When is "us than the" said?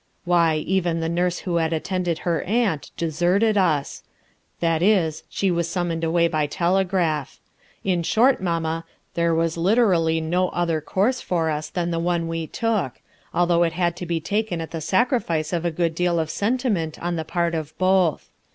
11.51-11.99